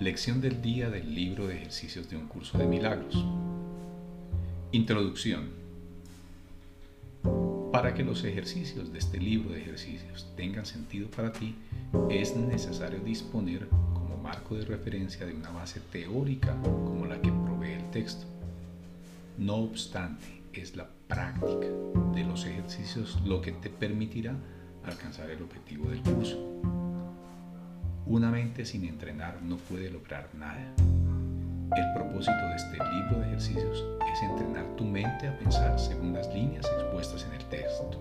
[0.00, 3.24] Lección del día del libro de ejercicios de un curso de milagros.
[4.70, 5.50] Introducción.
[7.72, 11.56] Para que los ejercicios de este libro de ejercicios tengan sentido para ti,
[12.10, 17.72] es necesario disponer como marco de referencia de una base teórica como la que provee
[17.72, 18.24] el texto.
[19.36, 21.66] No obstante, es la práctica
[22.14, 24.36] de los ejercicios lo que te permitirá
[24.84, 26.38] alcanzar el objetivo del curso.
[28.08, 30.72] Una mente sin entrenar no puede lograr nada.
[31.76, 36.26] El propósito de este libro de ejercicios es entrenar tu mente a pensar según las
[36.32, 38.00] líneas expuestas en el texto.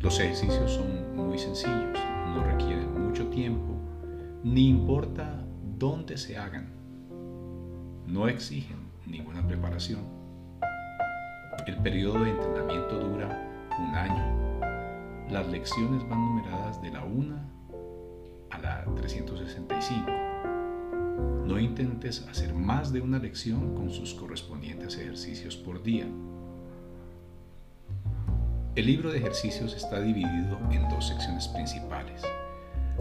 [0.00, 1.98] Los ejercicios son muy sencillos,
[2.34, 3.74] no requieren mucho tiempo,
[4.42, 5.44] ni importa
[5.78, 6.72] dónde se hagan.
[8.06, 10.00] No exigen ninguna preparación.
[11.66, 15.28] El periodo de entrenamiento dura un año.
[15.30, 17.51] Las lecciones van numeradas de la 1
[18.52, 20.10] a la 365.
[21.46, 26.06] No intentes hacer más de una lección con sus correspondientes ejercicios por día.
[28.74, 32.22] El libro de ejercicios está dividido en dos secciones principales.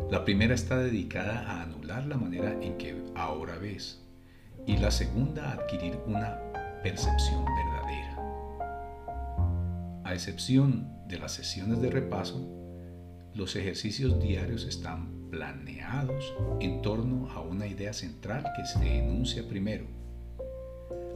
[0.10, 4.02] La primera está dedicada a anular la manera en que ahora ves
[4.66, 6.40] y la segunda a adquirir una
[6.84, 8.18] percepción verdadera.
[10.04, 12.50] A excepción de las sesiones de repaso,
[13.34, 19.86] los ejercicios diarios están planeados en torno a una idea central que se enuncia primero.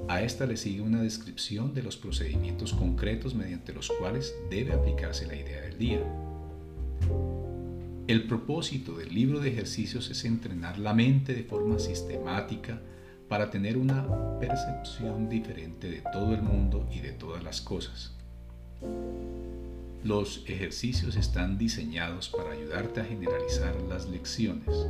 [0.07, 5.27] A esta le sigue una descripción de los procedimientos concretos mediante los cuales debe aplicarse
[5.27, 5.99] la idea del día.
[8.07, 12.79] El propósito del libro de ejercicios es entrenar la mente de forma sistemática
[13.27, 18.13] para tener una percepción diferente de todo el mundo y de todas las cosas.
[20.03, 24.87] Los ejercicios están diseñados para ayudarte a generalizar las lecciones,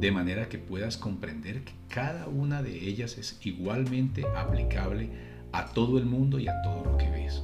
[0.00, 5.08] de manera que puedas comprender que cada una de ellas es igualmente aplicable
[5.52, 7.42] a todo el mundo y a todo lo que ves.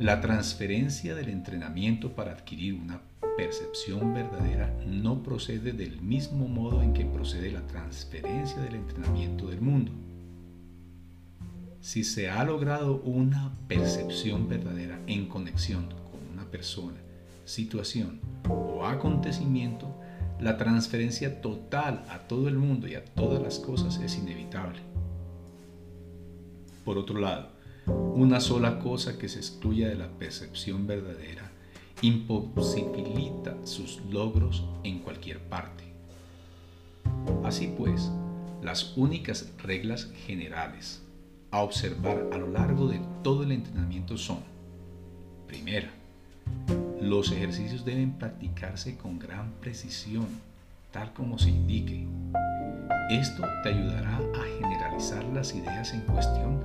[0.00, 3.00] La transferencia del entrenamiento para adquirir una
[3.36, 9.60] percepción verdadera no procede del mismo modo en que procede la transferencia del entrenamiento del
[9.60, 9.92] mundo
[11.82, 16.98] si se ha logrado una percepción verdadera en conexión con una persona,
[17.44, 19.92] situación o acontecimiento,
[20.40, 24.78] la transferencia total a todo el mundo y a todas las cosas es inevitable.
[26.84, 27.50] Por otro lado,
[28.14, 31.50] una sola cosa que se excluya de la percepción verdadera
[32.00, 35.82] imposibilita sus logros en cualquier parte.
[37.42, 38.08] Así pues,
[38.62, 41.01] las únicas reglas generales
[41.52, 44.38] a observar a lo largo de todo el entrenamiento son,
[45.46, 45.90] primera,
[47.00, 50.26] los ejercicios deben practicarse con gran precisión,
[50.90, 52.06] tal como se indique.
[53.10, 56.64] Esto te ayudará a generalizar las ideas en cuestión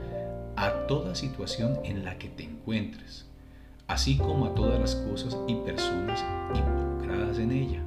[0.56, 3.26] a toda situación en la que te encuentres,
[3.88, 6.24] así como a todas las cosas y personas
[6.56, 7.84] involucradas en ella.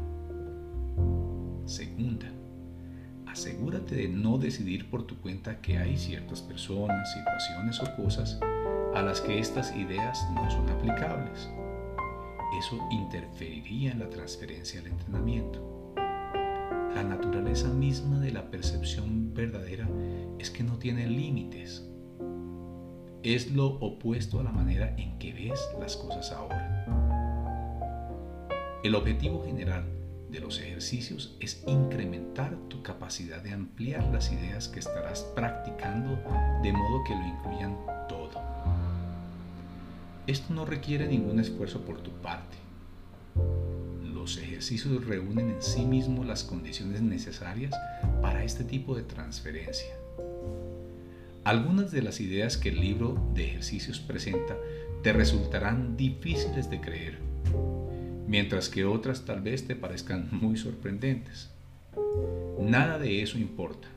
[1.65, 2.27] Segunda,
[3.31, 8.41] asegúrate de no decidir por tu cuenta que hay ciertas personas, situaciones o cosas
[8.95, 11.49] a las que estas ideas no son aplicables.
[12.59, 15.95] Eso interferiría en la transferencia del entrenamiento.
[16.95, 19.89] La naturaleza misma de la percepción verdadera
[20.41, 21.87] es que no tiene límites.
[23.23, 26.85] Es lo opuesto a la manera en que ves las cosas ahora.
[28.83, 30.00] El objetivo general
[30.31, 36.11] de los ejercicios es incrementar tu capacidad de ampliar las ideas que estarás practicando
[36.63, 37.77] de modo que lo incluyan
[38.09, 38.31] todo.
[40.27, 42.57] Esto no requiere ningún esfuerzo por tu parte.
[44.05, 47.75] Los ejercicios reúnen en sí mismos las condiciones necesarias
[48.23, 49.95] para este tipo de transferencia.
[51.43, 54.57] Algunas de las ideas que el libro de ejercicios presenta
[55.03, 57.30] te resultarán difíciles de creer
[58.31, 61.51] mientras que otras tal vez te parezcan muy sorprendentes.
[62.61, 63.89] Nada de eso importa.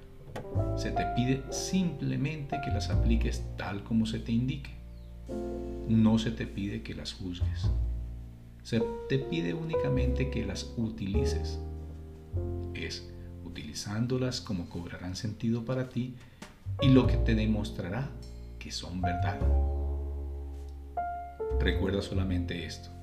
[0.76, 4.72] Se te pide simplemente que las apliques tal como se te indique.
[5.88, 7.70] No se te pide que las juzgues.
[8.64, 11.60] Se te pide únicamente que las utilices.
[12.74, 13.08] Es
[13.46, 16.16] utilizándolas como cobrarán sentido para ti
[16.82, 18.10] y lo que te demostrará
[18.58, 19.40] que son verdad.
[21.60, 23.03] Recuerda solamente esto.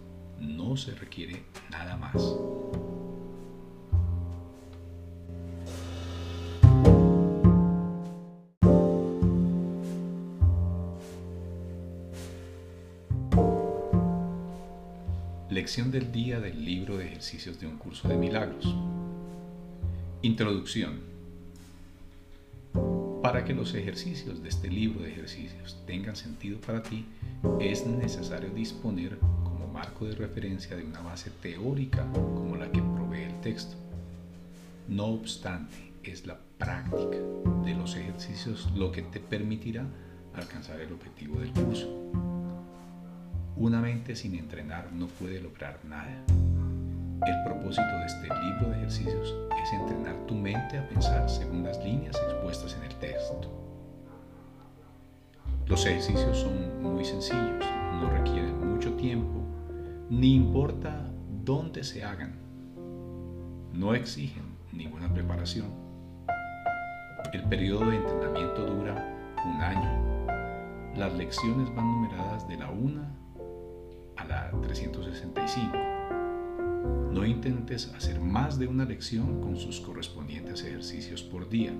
[0.41, 2.35] No se requiere nada más.
[15.51, 18.73] Lección del día del libro de ejercicios de un curso de milagros.
[20.23, 21.01] Introducción.
[23.21, 27.05] Para que los ejercicios de este libro de ejercicios tengan sentido para ti,
[27.59, 29.19] es necesario disponer
[29.71, 33.75] marco de referencia de una base teórica como la que provee el texto.
[34.87, 37.17] No obstante, es la práctica
[37.65, 39.85] de los ejercicios lo que te permitirá
[40.35, 41.87] alcanzar el objetivo del curso.
[43.55, 46.23] Una mente sin entrenar no puede lograr nada.
[47.25, 51.77] El propósito de este libro de ejercicios es entrenar tu mente a pensar según las
[51.83, 53.61] líneas expuestas en el texto.
[55.67, 57.63] Los ejercicios son muy sencillos,
[58.01, 59.40] no requieren mucho tiempo,
[60.11, 61.09] ni importa
[61.45, 62.33] dónde se hagan.
[63.71, 64.43] No exigen
[64.73, 65.67] ninguna preparación.
[67.31, 70.97] El periodo de entrenamiento dura un año.
[70.97, 73.01] Las lecciones van numeradas de la 1
[74.17, 75.77] a la 365.
[77.13, 81.71] No intentes hacer más de una lección con sus correspondientes ejercicios por día.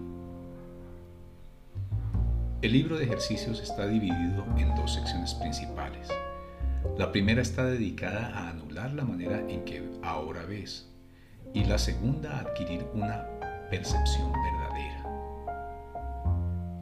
[2.62, 6.07] El libro de ejercicios está dividido en dos secciones principales.
[6.98, 10.88] La primera está dedicada a anular la manera en que ahora ves
[11.54, 13.25] y la segunda a adquirir una
[13.69, 15.01] percepción verdadera.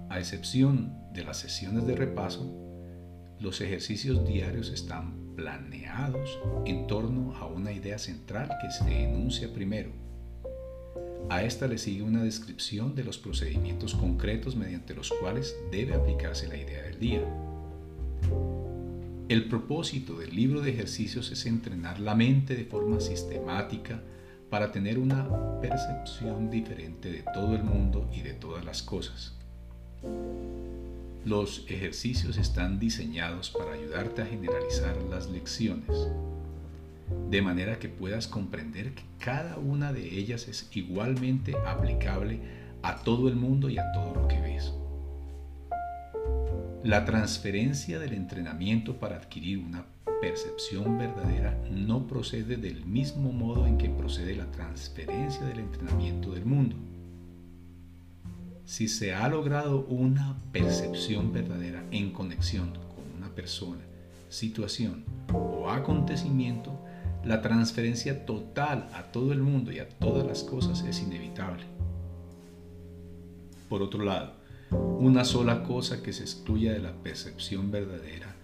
[0.09, 2.51] A excepción de las sesiones de repaso,
[3.39, 9.91] los ejercicios diarios están planeados en torno a una idea central que se enuncia primero.
[11.29, 16.47] A esta le sigue una descripción de los procedimientos concretos mediante los cuales debe aplicarse
[16.47, 17.21] la idea del día.
[19.29, 24.01] El propósito del libro de ejercicios es entrenar la mente de forma sistemática
[24.49, 25.29] para tener una
[25.61, 29.35] percepción diferente de todo el mundo y de todas las cosas.
[31.25, 36.07] Los ejercicios están diseñados para ayudarte a generalizar las lecciones,
[37.29, 42.39] de manera que puedas comprender que cada una de ellas es igualmente aplicable
[42.81, 44.73] a todo el mundo y a todo lo que ves.
[46.83, 49.85] La transferencia del entrenamiento para adquirir una
[50.21, 56.45] percepción verdadera no procede del mismo modo en que procede la transferencia del entrenamiento del
[56.45, 56.75] mundo
[58.69, 63.81] si se ha logrado una percepción verdadera en conexión con una persona,
[64.29, 66.79] situación o acontecimiento,
[67.25, 71.63] la transferencia total a todo el mundo y a todas las cosas es inevitable.
[73.69, 74.33] Por otro lado,
[74.71, 78.35] una sola cosa que se excluya de la percepción verdadera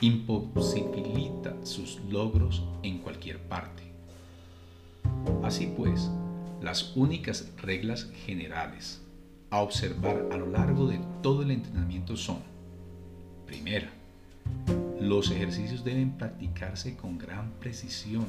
[0.00, 3.82] imposibilita sus logros en cualquier parte.
[5.42, 6.10] Así pues,
[6.62, 9.02] las únicas reglas generales
[9.50, 12.38] a observar a lo largo de todo el entrenamiento son,
[13.46, 13.88] primera,
[15.00, 18.26] los ejercicios deben practicarse con gran precisión,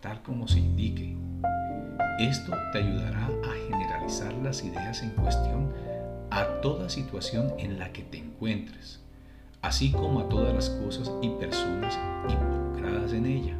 [0.00, 1.16] tal como se indique.
[2.18, 5.72] Esto te ayudará a generalizar las ideas en cuestión
[6.34, 9.00] a toda situación en la que te encuentres,
[9.62, 11.96] así como a todas las cosas y personas
[12.28, 13.56] involucradas en ella.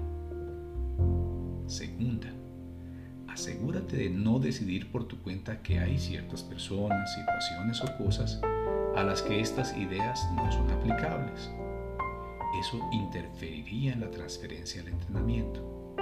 [1.68, 2.26] Segunda,
[3.28, 8.40] asegúrate de no decidir por tu cuenta que hay ciertas personas, situaciones o cosas
[8.96, 11.52] a las que estas ideas no son aplicables.
[12.60, 15.94] Eso interferiría en la transferencia del entrenamiento.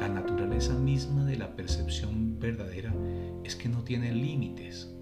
[0.00, 2.92] La naturaleza misma de la percepción verdadera
[3.44, 4.92] es que no tiene límites.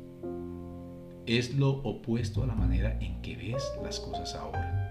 [1.27, 4.89] Es lo opuesto a la manera en que ves las cosas ahora.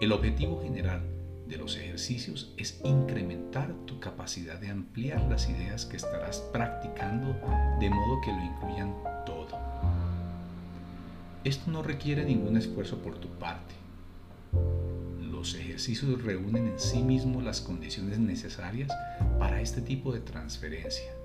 [0.00, 1.02] El objetivo general
[1.46, 7.36] de los ejercicios es incrementar tu capacidad de ampliar las ideas que estarás practicando
[7.80, 8.94] de modo que lo incluyan
[9.26, 9.58] todo.
[11.44, 13.74] Esto no requiere ningún esfuerzo por tu parte.
[15.20, 18.90] Los ejercicios reúnen en sí mismos las condiciones necesarias
[19.38, 21.19] para este tipo de transferencia.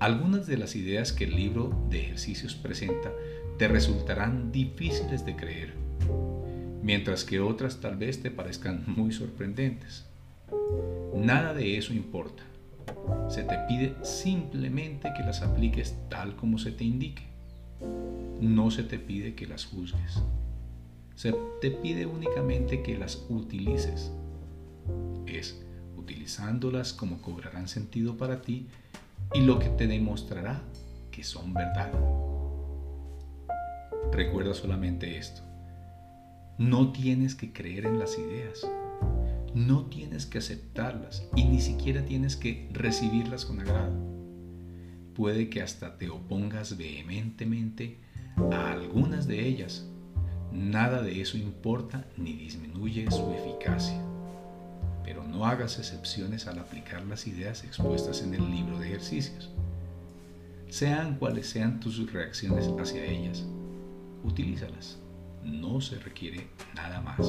[0.00, 3.12] Algunas de las ideas que el libro de ejercicios presenta
[3.58, 5.88] te resultarán difíciles de creer
[6.88, 10.06] mientras que otras tal vez te parezcan muy sorprendentes.
[11.14, 12.42] Nada de eso importa.
[13.28, 17.24] Se te pide simplemente que las apliques tal como se te indique.
[18.40, 20.22] No se te pide que las juzgues.
[21.14, 24.10] Se te pide únicamente que las utilices.
[25.26, 25.60] Es
[25.98, 28.68] utilizándolas como cobrarán sentido para ti
[29.34, 30.62] y lo que te demostrará
[31.10, 31.92] que son verdad.
[34.12, 35.42] Recuerda solamente esto.
[36.58, 38.66] No tienes que creer en las ideas.
[39.54, 43.92] No tienes que aceptarlas y ni siquiera tienes que recibirlas con agrado.
[45.14, 48.00] Puede que hasta te opongas vehementemente
[48.52, 49.88] a algunas de ellas.
[50.52, 54.07] Nada de eso importa ni disminuye su eficacia.
[55.38, 59.48] No hagas excepciones al aplicar las ideas expuestas en el libro de ejercicios.
[60.68, 63.44] Sean cuales sean tus reacciones hacia ellas,
[64.24, 64.98] utilízalas.
[65.44, 67.20] No se requiere nada más.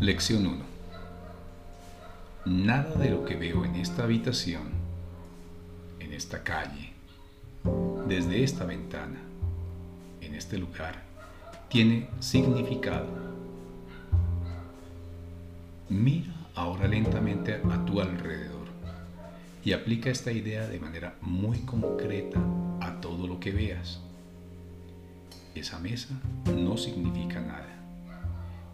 [0.00, 0.64] Lección 1.
[2.44, 4.83] Nada de lo que veo en esta habitación,
[6.14, 6.92] esta calle,
[8.06, 9.20] desde esta ventana,
[10.20, 11.02] en este lugar,
[11.68, 13.06] tiene significado.
[15.88, 18.68] Mira ahora lentamente a tu alrededor
[19.64, 22.40] y aplica esta idea de manera muy concreta
[22.80, 24.00] a todo lo que veas.
[25.54, 26.14] Esa mesa
[26.54, 27.68] no significa nada.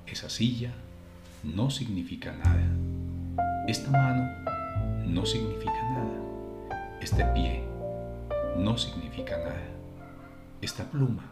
[0.06, 0.72] Esa silla
[1.44, 2.66] no significa nada.
[3.68, 4.28] Esta mano
[5.06, 6.29] no significa nada.
[7.00, 7.64] Este pie
[8.58, 9.62] no significa nada.
[10.60, 11.24] Esta pluma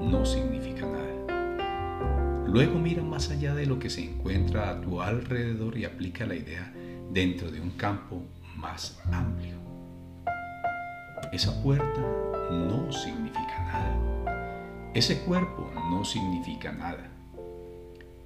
[0.00, 2.46] no significa nada.
[2.48, 6.34] Luego mira más allá de lo que se encuentra a tu alrededor y aplica la
[6.34, 6.72] idea
[7.12, 8.22] dentro de un campo
[8.56, 9.54] más amplio.
[11.32, 12.00] Esa puerta
[12.50, 14.90] no significa nada.
[14.94, 17.08] Ese cuerpo no significa nada.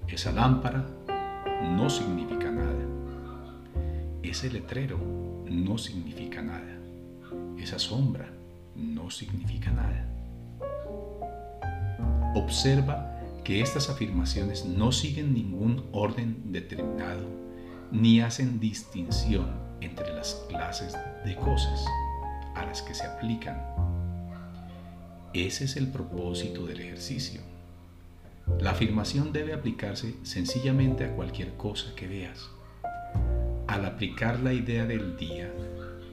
[0.08, 0.86] Esa lámpara
[1.76, 2.84] no significa nada.
[4.22, 4.98] Ese letrero
[5.50, 6.78] no significa nada.
[7.58, 8.30] Esa sombra
[8.74, 10.06] no significa nada.
[12.34, 17.26] Observa que estas afirmaciones no siguen ningún orden determinado
[17.90, 19.50] ni hacen distinción
[19.80, 21.84] entre las clases de cosas
[22.54, 23.60] a las que se aplican.
[25.32, 27.40] Ese es el propósito del ejercicio
[28.60, 32.48] la afirmación debe aplicarse sencillamente a cualquier cosa que veas.
[33.76, 35.52] Al aplicar la idea del día,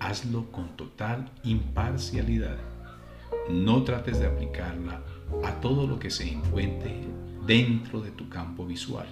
[0.01, 2.57] hazlo con total imparcialidad.
[3.49, 5.01] No trates de aplicarla
[5.45, 6.93] a todo lo que se encuentre
[7.47, 9.07] dentro de tu campo visual,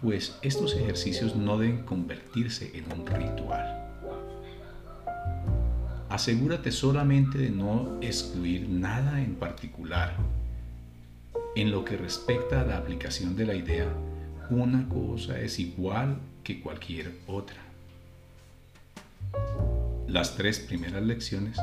[0.00, 3.88] pues estos ejercicios no deben convertirse en un ritual.
[6.08, 10.16] Asegúrate solamente de no excluir nada en particular
[11.54, 13.86] en lo que respecta a la aplicación de la idea,
[14.50, 17.56] una cosa es igual que cualquier otra.
[20.06, 21.58] Las tres primeras lecciones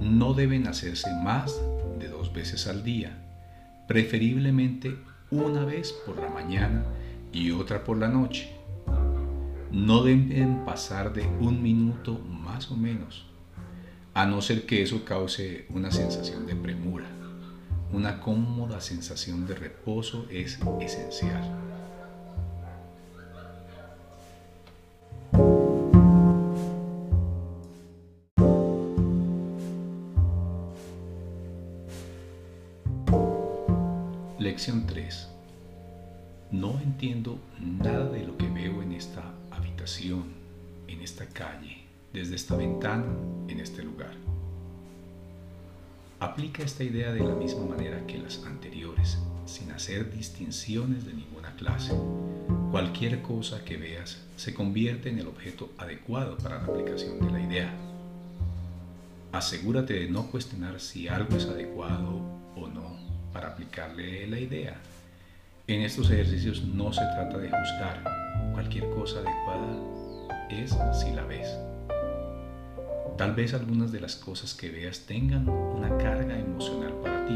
[0.00, 1.60] no deben hacerse más
[1.98, 3.16] de dos veces al día,
[3.88, 4.96] preferiblemente
[5.30, 6.84] una vez por la mañana
[7.32, 8.50] y otra por la noche.
[9.70, 13.26] No deben pasar de un minuto más o menos,
[14.12, 17.06] a no ser que eso cause una sensación de premura.
[17.92, 21.73] Una cómoda sensación de reposo es esencial.
[34.54, 35.28] Lección 3.
[36.52, 40.26] No entiendo nada de lo que veo en esta habitación,
[40.86, 41.78] en esta calle,
[42.12, 43.04] desde esta ventana,
[43.48, 44.12] en este lugar.
[46.20, 51.56] Aplica esta idea de la misma manera que las anteriores, sin hacer distinciones de ninguna
[51.56, 51.92] clase.
[52.70, 57.40] Cualquier cosa que veas se convierte en el objeto adecuado para la aplicación de la
[57.40, 57.74] idea.
[59.32, 62.33] Asegúrate de no cuestionar si algo es adecuado
[63.34, 64.76] para aplicarle la idea.
[65.66, 68.02] En estos ejercicios no se trata de juzgar.
[68.54, 69.76] Cualquier cosa adecuada
[70.48, 71.54] es si la ves.
[73.18, 77.34] Tal vez algunas de las cosas que veas tengan una carga emocional para ti.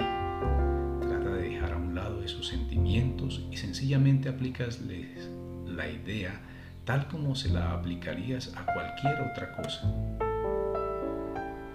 [1.06, 5.28] Trata de dejar a un lado esos sentimientos y sencillamente aplicasles
[5.66, 6.40] la idea
[6.88, 9.92] tal como se la aplicarías a cualquier otra cosa.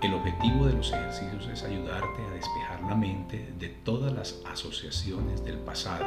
[0.04, 5.46] El objetivo de los ejercicios es ayudarte a despejar la mente de todas las asociaciones
[5.46, 6.04] del pasado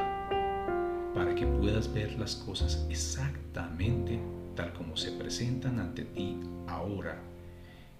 [1.14, 4.20] para que puedas ver las cosas exactamente
[4.54, 6.38] tal como se presentan ante ti
[6.68, 7.22] ahora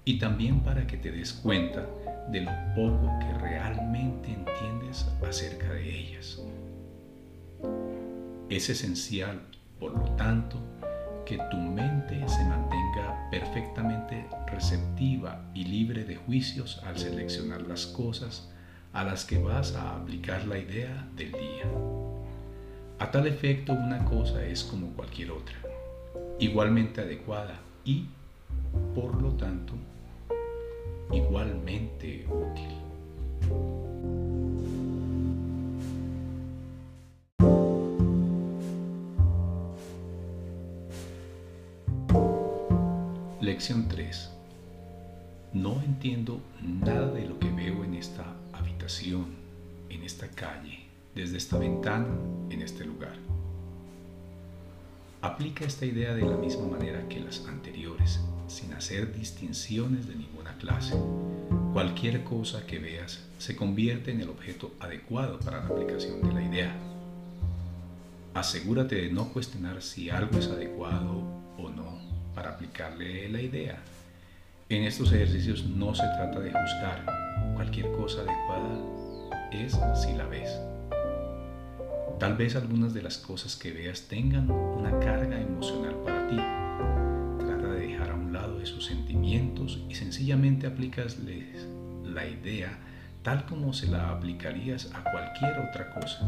[0.05, 1.87] y también para que te des cuenta
[2.31, 6.43] de lo poco que realmente entiendes acerca de ellas.
[8.51, 9.41] Es esencial
[9.79, 10.59] por lo tanto,
[11.27, 18.49] que tu mente se mantenga perfectamente receptiva y libre de juicios al seleccionar las cosas
[18.93, 21.67] a las que vas a aplicar la idea del día.
[23.01, 25.57] A tal efecto, una cosa es como cualquier otra,
[26.39, 28.07] igualmente adecuada y,
[28.95, 29.75] por lo tanto,
[31.13, 33.96] igualmente útil.
[43.57, 44.29] Lección 3.
[45.55, 49.29] No entiendo nada de lo que veo en esta habitación,
[49.89, 50.81] en esta calle,
[51.15, 52.07] desde esta ventana,
[52.51, 53.15] en este lugar.
[55.23, 60.59] Aplica esta idea de la misma manera que las anteriores, sin hacer distinciones de ninguna
[60.59, 60.95] clase.
[61.73, 66.43] Cualquier cosa que veas se convierte en el objeto adecuado para la aplicación de la
[66.43, 66.77] idea.
[68.35, 71.23] Asegúrate de no cuestionar si algo es adecuado
[71.57, 72.06] o no
[72.37, 73.77] para aplicarle la idea.
[74.69, 77.05] En estos ejercicios no se trata de juzgar.
[77.55, 78.79] Cualquier cosa adecuada
[79.51, 80.57] es si la ves.
[82.21, 86.37] Tal vez algunas de las cosas que veas tengan una carga emocional para ti.
[87.45, 91.67] Trata de dejar a un lado esos sentimientos y sencillamente aplicasles
[92.05, 92.79] la idea
[93.27, 96.21] tal como se la aplicarías a cualquier otra cosa.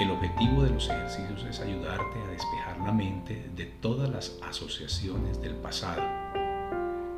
[0.00, 5.42] El objetivo de los ejercicios es ayudarte a despejar la mente de todas las asociaciones
[5.42, 6.00] del pasado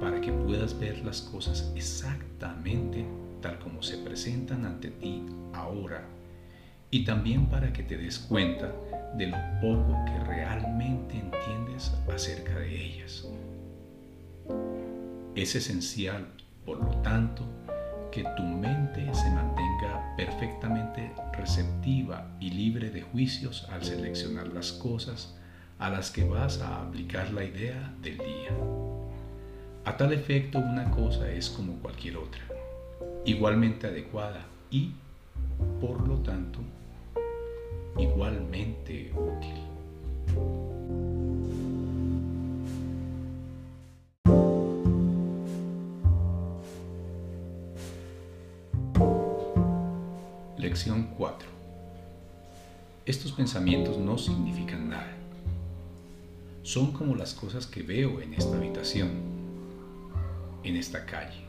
[0.00, 3.06] para que puedas ver las cosas exactamente
[3.40, 5.22] tal como se presentan ante ti
[5.52, 6.02] ahora
[6.90, 8.72] y también para que te des cuenta
[9.16, 13.28] de lo poco que realmente entiendes acerca de ellas.
[15.36, 16.26] Es esencial,
[16.66, 17.44] por lo tanto,
[18.12, 25.34] que tu mente se mantenga perfectamente receptiva y libre de juicios al seleccionar las cosas
[25.78, 28.50] a las que vas a aplicar la idea del día.
[29.86, 32.42] A tal efecto, una cosa es como cualquier otra,
[33.24, 34.92] igualmente adecuada y,
[35.80, 36.60] por lo tanto,
[37.98, 40.71] igualmente útil.
[51.22, 51.48] 4.
[53.06, 55.12] Estos pensamientos no significan nada.
[56.64, 59.08] Son como las cosas que veo en esta habitación,
[60.64, 61.44] en esta calle,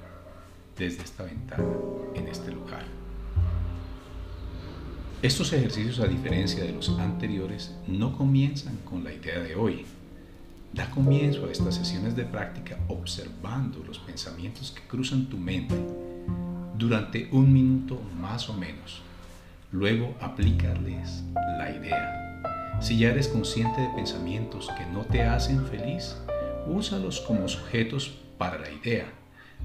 [0.77, 1.65] desde esta ventana,
[2.13, 2.83] en este lugar.
[5.23, 9.87] Estos ejercicios, a diferencia de los anteriores, no comienzan con la idea de hoy.
[10.71, 15.75] Da comienzo a estas sesiones de práctica observando los pensamientos que cruzan tu mente
[16.77, 19.01] durante un minuto más o menos.
[19.73, 21.23] Luego aplícales
[21.57, 22.79] la idea.
[22.79, 26.15] Si ya eres consciente de pensamientos que no te hacen feliz,
[26.67, 29.11] úsalos como sujetos para la idea.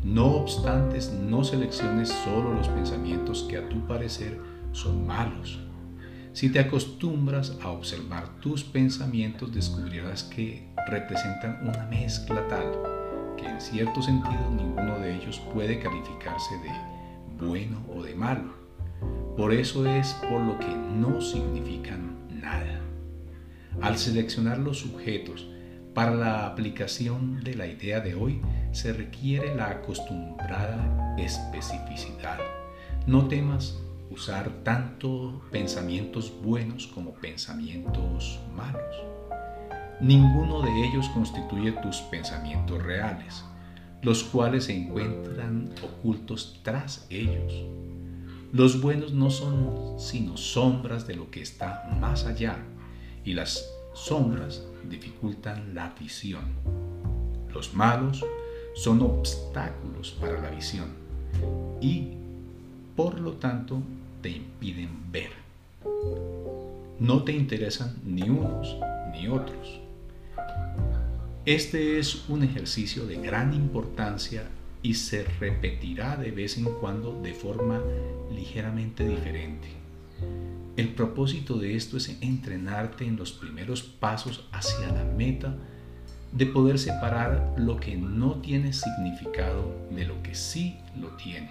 [0.03, 4.41] No obstante, no selecciones solo los pensamientos que a tu parecer
[4.73, 5.61] son malos.
[6.33, 12.65] Si te acostumbras a observar tus pensamientos, descubrirás que representan una mezcla tal
[13.37, 18.68] que en cierto sentido ninguno de ellos puede calificarse de bueno o de malo.
[19.39, 22.81] Por eso es por lo que no significan nada.
[23.81, 25.49] Al seleccionar los sujetos
[25.95, 32.39] para la aplicación de la idea de hoy, se requiere la acostumbrada especificidad.
[33.07, 33.79] No temas
[34.11, 38.97] usar tanto pensamientos buenos como pensamientos malos.
[40.01, 43.45] Ninguno de ellos constituye tus pensamientos reales
[44.03, 47.53] los cuales se encuentran ocultos tras ellos.
[48.53, 52.57] Los buenos no son sino sombras de lo que está más allá,
[53.25, 56.45] y las sombras dificultan la visión.
[57.53, 58.25] Los malos
[58.75, 60.89] son obstáculos para la visión
[61.81, 62.13] y,
[62.97, 63.83] por lo tanto,
[64.23, 65.31] te impiden ver.
[66.99, 68.77] No te interesan ni unos
[69.13, 69.81] ni otros.
[71.45, 74.45] Este es un ejercicio de gran importancia
[74.83, 77.83] y se repetirá de vez en cuando de forma
[78.35, 79.69] ligeramente diferente.
[80.77, 85.57] El propósito de esto es entrenarte en los primeros pasos hacia la meta
[86.33, 91.51] de poder separar lo que no tiene significado de lo que sí lo tiene.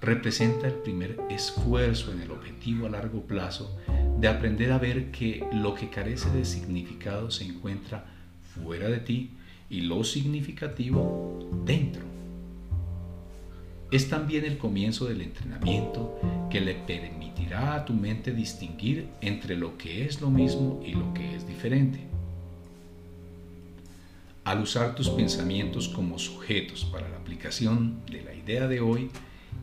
[0.00, 3.78] Representa el primer esfuerzo en el objetivo a largo plazo
[4.18, 8.06] de aprender a ver que lo que carece de significado se encuentra
[8.54, 9.36] fuera de ti
[9.70, 12.02] y lo significativo dentro.
[13.92, 16.16] es también el comienzo del entrenamiento
[16.48, 21.12] que le permitirá a tu mente distinguir entre lo que es lo mismo y lo
[21.12, 21.98] que es diferente.
[24.44, 29.10] Al usar tus pensamientos como sujetos para la aplicación de la idea de hoy,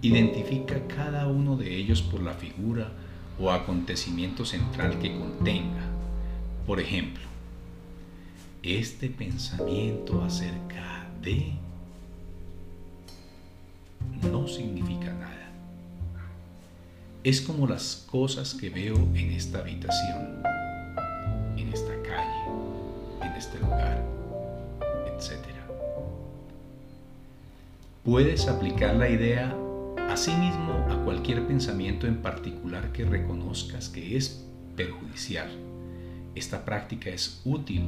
[0.01, 2.91] identifica cada uno de ellos por la figura
[3.39, 5.85] o acontecimiento central que contenga.
[6.65, 7.26] Por ejemplo,
[8.63, 11.53] este pensamiento acerca de
[14.31, 15.51] no significa nada.
[17.23, 20.41] Es como las cosas que veo en esta habitación,
[21.57, 22.51] en esta calle,
[23.21, 24.03] en este lugar,
[25.07, 25.45] etc.
[28.03, 29.55] Puedes aplicar la idea
[30.09, 35.49] asimismo a cualquier pensamiento en particular que reconozcas que es perjudicial.
[36.33, 37.83] Esta práctica es útil,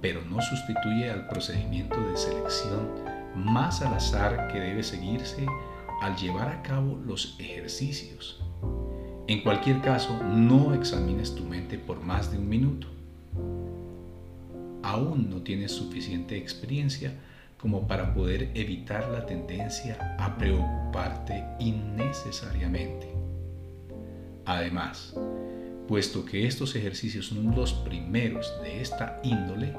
[0.00, 2.88] pero no sustituye al procedimiento de selección
[3.34, 5.46] más al azar que debe seguirse
[6.00, 8.40] al llevar a cabo los ejercicios.
[9.26, 12.88] En cualquier caso, no examines tu mente por más de un minuto.
[14.82, 17.12] Aún no tienes suficiente experiencia
[17.60, 23.06] como para poder evitar la tendencia a preocuparte innecesariamente.
[24.46, 25.14] Además,
[25.90, 29.74] puesto que estos ejercicios son los primeros de esta índole,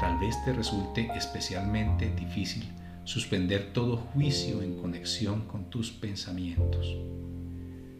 [0.00, 2.68] tal vez te resulte especialmente difícil
[3.04, 6.96] suspender todo juicio en conexión con tus pensamientos.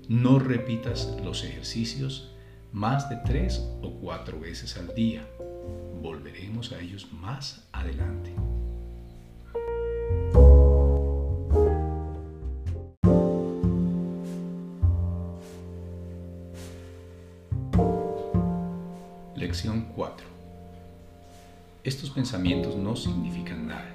[0.09, 2.33] No repitas los ejercicios
[2.73, 5.25] más de tres o cuatro veces al día.
[6.03, 8.35] Volveremos a ellos más adelante.
[22.13, 23.93] Pensamientos no significan nada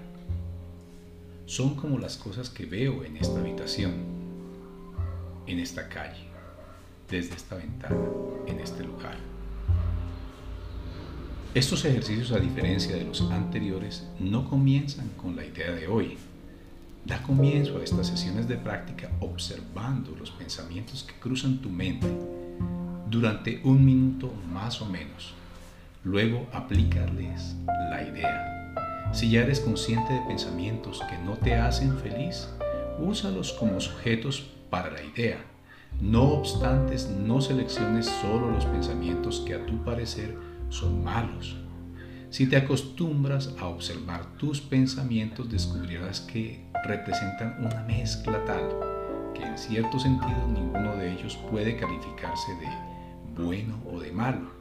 [1.47, 3.93] son como las cosas que veo en esta habitación,
[5.47, 6.27] en esta calle,
[7.09, 7.95] desde esta ventana,
[8.47, 9.15] en este lugar.
[11.55, 16.17] Estos ejercicios, a diferencia de los anteriores, no comienzan con la idea de hoy.
[17.05, 22.13] Da comienzo a estas sesiones de práctica observando los pensamientos que cruzan tu mente
[23.09, 25.33] durante un minuto más o menos.
[26.03, 27.55] Luego aplícales
[27.89, 28.57] la idea
[29.13, 32.49] si ya eres consciente de pensamientos que no te hacen feliz,
[32.99, 35.37] úsalos como sujetos para la idea.
[36.01, 40.37] No obstante, no selecciones solo los pensamientos que a tu parecer
[40.69, 41.57] son malos.
[42.29, 48.69] Si te acostumbras a observar tus pensamientos, descubrirás que representan una mezcla tal
[49.33, 54.56] que en cierto sentido ninguno de ellos puede calificarse de bueno o de malo.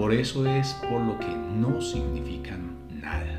[0.00, 3.38] Por eso es por lo que no significan nada.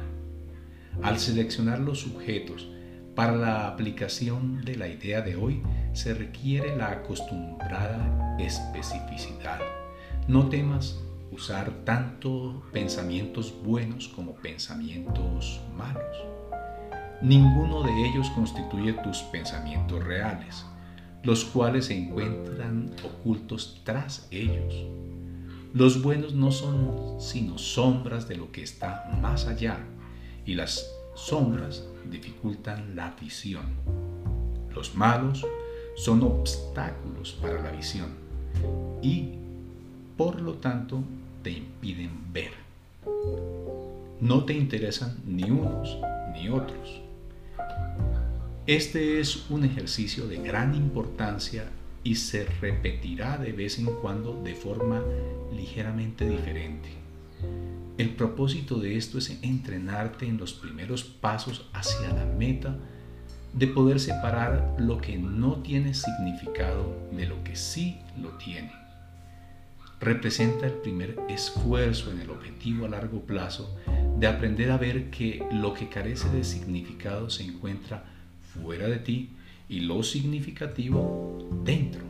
[1.02, 2.70] Al seleccionar los sujetos
[3.16, 9.60] para la aplicación de la idea de hoy, se requiere la acostumbrada especificidad.
[10.28, 16.16] No temas usar tanto pensamientos buenos como pensamientos malos.
[17.24, 20.64] Ninguno de ellos constituye tus pensamientos reales,
[21.24, 24.76] los cuales se encuentran ocultos tras ellos.
[25.74, 29.80] Los buenos no son sino sombras de lo que está más allá
[30.46, 33.64] y las sombras dificultan la visión.
[34.76, 35.46] Los malos
[35.96, 38.10] son obstáculos para la visión
[39.02, 39.30] y
[40.18, 41.02] por lo tanto
[41.42, 42.52] te impiden ver.
[44.20, 45.98] No te interesan ni unos
[46.34, 47.02] ni otros.
[48.68, 51.64] Este es un ejercicio de gran importancia
[52.04, 55.04] y se repetirá de vez en cuando de forma
[55.56, 56.90] ligeramente diferente.
[57.98, 62.76] El propósito de esto es entrenarte en los primeros pasos hacia la meta
[63.54, 68.72] de poder separar lo que no tiene significado de lo que sí lo tiene.
[70.00, 73.78] Representa el primer esfuerzo en el objetivo a largo plazo
[74.18, 78.06] de aprender a ver que lo que carece de significado se encuentra
[78.42, 79.36] fuera de ti
[79.72, 82.02] y lo significativo dentro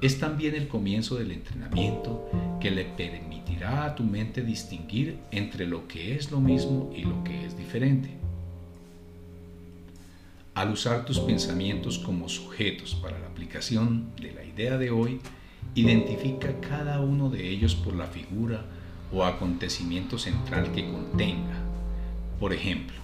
[0.00, 2.28] es también el comienzo del entrenamiento
[2.60, 7.22] que le permitirá a tu mente distinguir entre lo que es lo mismo y lo
[7.24, 8.10] que es diferente.
[10.54, 15.20] Al usar tus pensamientos como sujetos para la aplicación de la idea de hoy,
[15.74, 18.64] identifica cada uno de ellos por la figura
[19.12, 21.60] o acontecimiento central que contenga.
[22.38, 23.01] Por ejemplo,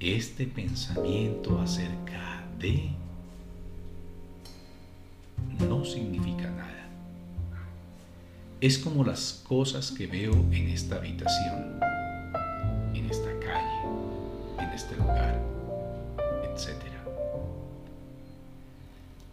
[0.00, 2.90] este pensamiento acerca de
[5.68, 6.88] no significa nada.
[8.60, 11.80] Es como las cosas que veo en esta habitación,
[12.94, 15.40] en esta calle, en este lugar,
[16.44, 16.74] etc.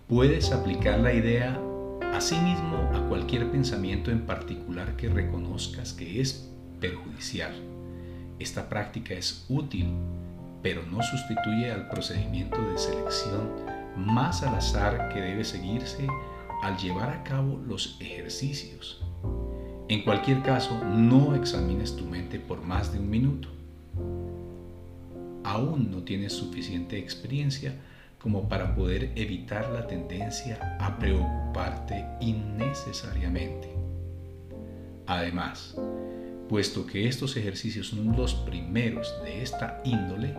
[0.08, 1.60] Puedes aplicar la idea
[2.14, 6.48] Asimismo, a cualquier pensamiento en particular que reconozcas que es
[6.80, 7.52] perjudicial.
[8.38, 9.88] Esta práctica es útil
[10.64, 13.52] pero no sustituye al procedimiento de selección
[13.98, 16.08] más al azar que debe seguirse
[16.64, 19.04] al llevar a cabo los ejercicios.
[19.90, 23.50] En cualquier caso, no examines tu mente por más de un minuto.
[25.44, 27.76] Aún no tienes suficiente experiencia
[28.18, 33.70] como para poder evitar la tendencia a preocuparte innecesariamente.
[35.06, 35.76] Además,
[36.50, 40.36] puesto que estos ejercicios son los primeros de esta índole,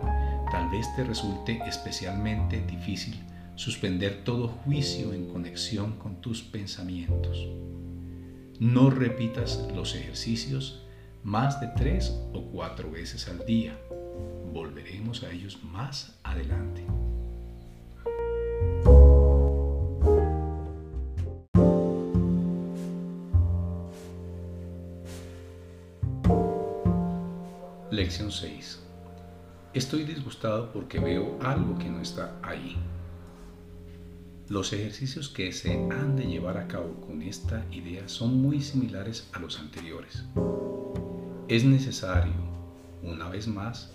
[0.51, 3.15] tal vez te resulte especialmente difícil
[3.55, 7.47] suspender todo juicio en conexión con tus pensamientos.
[8.59, 10.83] No repitas los ejercicios
[11.23, 13.77] más de tres o cuatro veces al día.
[14.53, 16.85] Volveremos a ellos más adelante.
[29.75, 32.77] Estoy disgustado porque veo algo que no está ahí.
[34.47, 39.27] Los ejercicios que se han de llevar a cabo con esta idea son muy similares
[39.33, 40.23] a los anteriores.
[41.49, 42.31] Es necesario,
[43.03, 43.91] una vez más,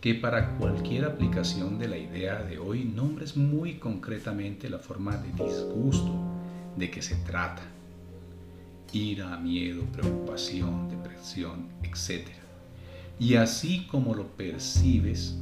[0.00, 5.44] que para cualquier aplicación de la idea de hoy nombres muy concretamente la forma de
[5.44, 6.12] disgusto
[6.76, 7.62] de que se trata.
[8.92, 12.39] Ira, miedo, preocupación, depresión, etc.
[13.20, 15.38] Y así como lo percibes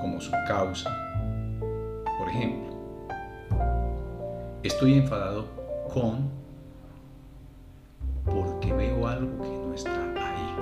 [0.00, 0.90] como su causa.
[2.18, 2.68] Por ejemplo,
[4.64, 5.46] Estoy enfadado
[5.94, 6.28] con
[8.24, 10.56] porque veo algo que no está ahí.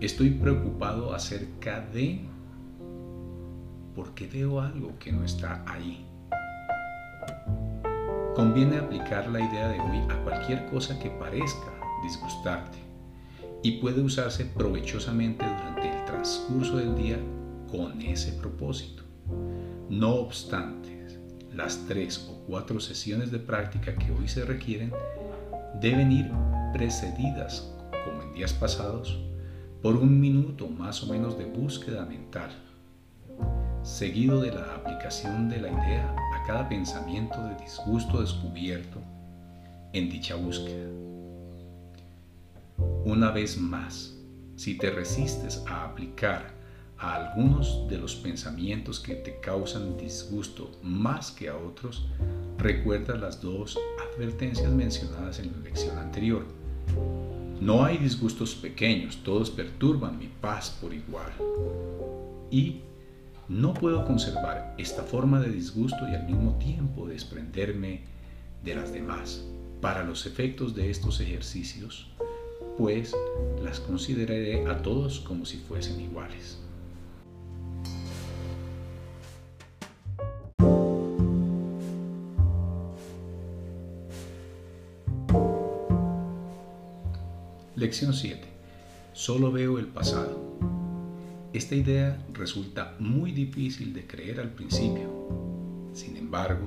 [0.00, 2.20] Estoy preocupado acerca de
[3.96, 6.06] porque veo algo que no está ahí.
[8.36, 11.72] Conviene aplicar la idea de hoy a cualquier cosa que parezca
[12.04, 12.85] disgustarte
[13.62, 17.18] y puede usarse provechosamente durante el transcurso del día
[17.70, 19.02] con ese propósito.
[19.88, 21.06] No obstante,
[21.52, 24.92] las tres o cuatro sesiones de práctica que hoy se requieren
[25.80, 26.30] deben ir
[26.72, 27.72] precedidas,
[28.04, 29.18] como en días pasados,
[29.82, 32.50] por un minuto más o menos de búsqueda mental,
[33.82, 39.00] seguido de la aplicación de la idea a cada pensamiento de disgusto descubierto
[39.92, 41.05] en dicha búsqueda.
[43.06, 44.16] Una vez más,
[44.56, 46.56] si te resistes a aplicar
[46.98, 52.08] a algunos de los pensamientos que te causan disgusto más que a otros,
[52.58, 53.78] recuerda las dos
[54.12, 56.46] advertencias mencionadas en la lección anterior.
[57.60, 61.30] No hay disgustos pequeños, todos perturban mi paz por igual.
[62.50, 62.80] Y
[63.48, 68.00] no puedo conservar esta forma de disgusto y al mismo tiempo desprenderme
[68.64, 69.44] de las demás.
[69.80, 72.08] Para los efectos de estos ejercicios,
[72.78, 73.14] pues
[73.62, 76.58] las consideraré a todos como si fuesen iguales.
[87.76, 88.40] Lección 7.
[89.12, 90.40] Solo veo el pasado.
[91.52, 95.10] Esta idea resulta muy difícil de creer al principio.
[95.92, 96.66] Sin embargo,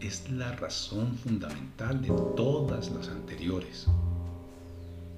[0.00, 3.86] es la razón fundamental de todas las anteriores.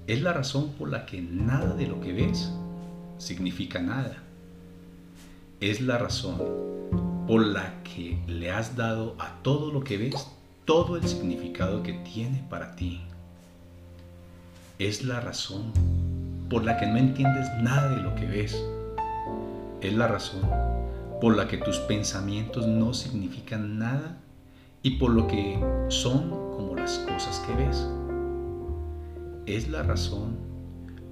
[0.07, 2.53] Es la razón por la que nada de lo que ves
[3.19, 4.23] significa nada.
[5.61, 6.39] Es la razón
[7.27, 10.29] por la que le has dado a todo lo que ves
[10.65, 13.01] todo el significado que tiene para ti
[14.79, 15.73] es la razón
[16.51, 18.63] por la que no entiendes nada de lo que ves.
[19.81, 20.43] Es la razón
[21.19, 24.19] por la que tus pensamientos no significan nada
[24.83, 27.87] y por lo que son como las cosas que ves.
[29.47, 30.37] Es la razón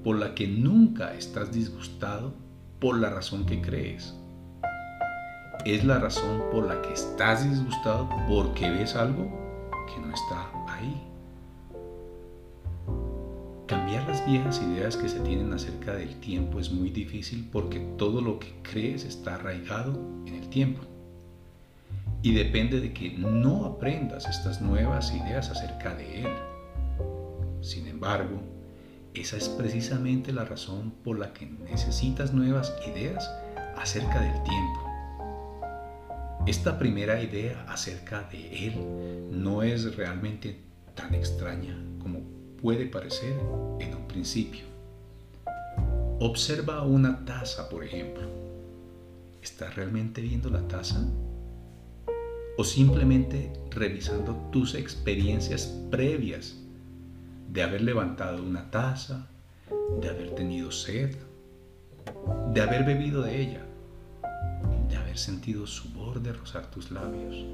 [0.03, 2.35] por la que nunca estás disgustado
[2.81, 4.13] por la razón que crees.
[5.65, 9.31] Es la razón por la que estás disgustado porque ves algo
[9.87, 11.01] que no está ahí.
[13.69, 18.21] Cambiar las viejas ideas que se tienen acerca del tiempo es muy difícil porque todo
[18.21, 20.83] lo que crees está arraigado en el tiempo.
[22.21, 26.54] Y depende de que no aprendas estas nuevas ideas acerca de él.
[27.65, 28.43] Sin embargo,
[29.15, 33.31] esa es precisamente la razón por la que necesitas nuevas ideas
[33.79, 34.81] acerca del tiempo.
[36.47, 40.61] Esta primera idea acerca de él no es realmente
[40.95, 42.21] tan extraña como
[42.61, 43.33] puede parecer
[43.81, 44.67] en un principio.
[46.21, 48.29] Observa una taza, por ejemplo.
[49.41, 51.03] ¿Estás realmente viendo la taza?
[52.57, 56.57] o simplemente revisando tus experiencias previas
[57.49, 59.27] de haber levantado una taza,
[60.01, 61.17] de haber tenido sed,
[62.53, 63.65] de haber bebido de ella,
[64.89, 67.45] de haber sentido su borde rozar tus labios,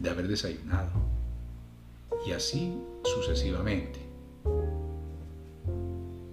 [0.00, 0.92] de haber desayunado,
[2.26, 4.00] y así sucesivamente.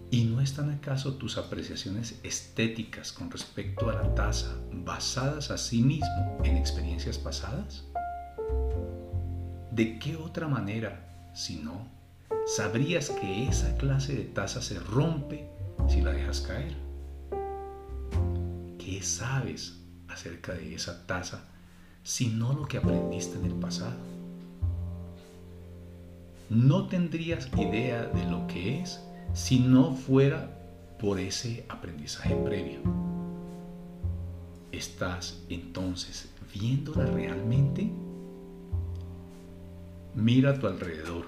[0.09, 5.81] ¿Y no están acaso tus apreciaciones estéticas con respecto a la taza basadas a sí
[5.81, 7.85] mismo en experiencias pasadas?
[9.71, 11.87] ¿De qué otra manera, si no,
[12.45, 15.47] sabrías que esa clase de taza se rompe
[15.87, 16.75] si la dejas caer?
[18.77, 21.45] ¿Qué sabes acerca de esa taza
[22.03, 23.95] si no lo que aprendiste en el pasado?
[26.49, 28.99] No tendrías idea de lo que es
[29.33, 30.57] si no fuera
[30.99, 32.81] por ese aprendizaje previo.
[34.71, 37.91] ¿Estás entonces viéndola realmente?
[40.15, 41.27] Mira a tu alrededor.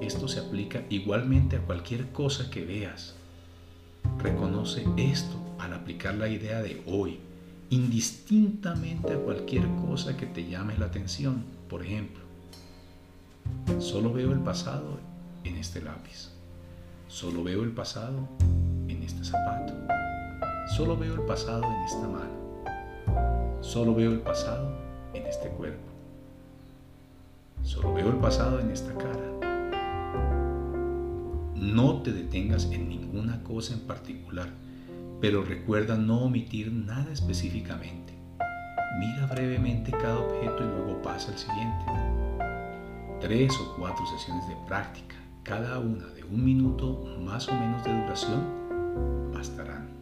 [0.00, 3.14] Esto se aplica igualmente a cualquier cosa que veas.
[4.18, 7.20] Reconoce esto al aplicar la idea de hoy,
[7.70, 11.44] indistintamente a cualquier cosa que te llame la atención.
[11.68, 12.24] Por ejemplo,
[13.78, 14.98] solo veo el pasado
[15.44, 16.30] en este lápiz.
[17.06, 18.28] Solo veo el pasado
[18.88, 19.74] en este zapato.
[20.76, 23.60] Solo veo el pasado en esta mano.
[23.60, 24.76] Solo veo el pasado
[25.14, 25.91] en este cuerpo.
[27.62, 29.32] Solo veo el pasado en esta cara.
[31.54, 34.48] No te detengas en ninguna cosa en particular,
[35.20, 38.12] pero recuerda no omitir nada específicamente.
[38.98, 41.84] Mira brevemente cada objeto y luego pasa al siguiente.
[43.20, 47.92] Tres o cuatro sesiones de práctica cada una de un minuto más o menos de
[47.92, 50.01] duración, bastarán.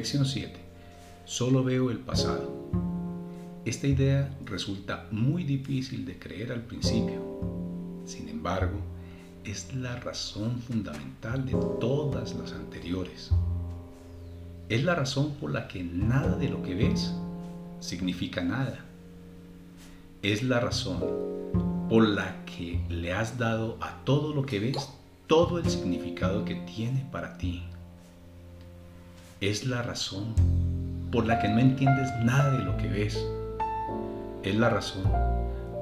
[0.00, 0.58] Lección 7.
[1.26, 2.50] Solo veo el pasado.
[3.66, 7.20] Esta idea resulta muy difícil de creer al principio.
[8.06, 8.78] Sin embargo,
[9.44, 13.30] es la razón fundamental de todas las anteriores.
[14.70, 17.12] Es la razón por la que nada de lo que ves
[17.80, 18.82] significa nada.
[20.22, 21.04] Es la razón
[21.90, 24.88] por la que le has dado a todo lo que ves
[25.26, 27.64] todo el significado que tiene para ti.
[29.40, 30.34] Es la razón
[31.10, 33.26] por la que no entiendes nada de lo que ves.
[34.42, 35.10] Es la razón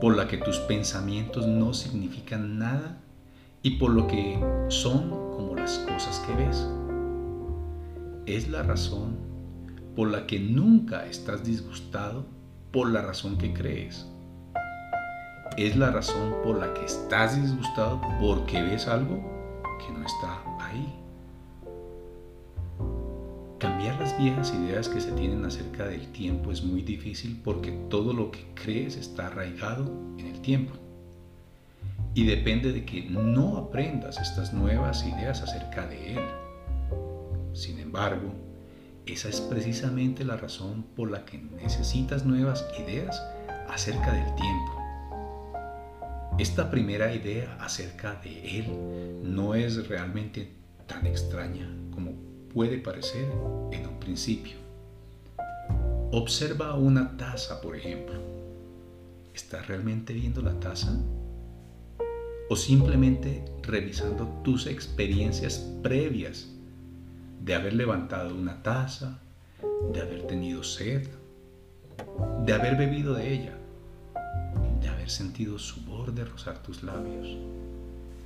[0.01, 2.99] por la que tus pensamientos no significan nada
[3.63, 6.69] y por lo que son como las cosas que ves
[8.27, 9.17] es la razón
[9.97, 12.27] por la que nunca estás disgustado
[12.71, 14.07] por la razón que crees.
[15.57, 19.17] Es la razón por la que estás disgustado porque ves algo
[19.85, 20.48] que no está
[24.19, 28.45] viejas ideas que se tienen acerca del tiempo es muy difícil porque todo lo que
[28.55, 29.87] crees está arraigado
[30.19, 30.75] en el tiempo.
[32.15, 36.25] Y depende de que no aprendas estas nuevas ideas acerca de él.
[37.53, 38.33] Sin embargo,
[39.07, 43.23] esa es precisamente la razón por la que necesitas nuevas ideas
[43.69, 44.79] acerca del tiempo.
[46.39, 48.67] Esta primera idea acerca de Él
[49.25, 50.53] no es realmente
[50.87, 53.31] tan extraña como puede parecer
[53.73, 54.57] en un principio.
[56.11, 58.19] Observa una taza, por ejemplo.
[59.35, 60.97] ¿Estás realmente viendo la taza?
[62.49, 66.49] ¿O simplemente revisando tus experiencias previas
[67.45, 69.21] de haber levantado una taza,
[69.93, 71.07] de haber tenido sed,
[72.45, 73.59] de haber bebido de ella,
[74.81, 77.37] de haber sentido su borde rozar tus labios,